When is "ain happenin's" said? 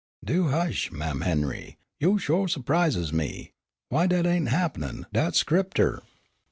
4.25-5.05